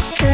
[0.00, 0.33] し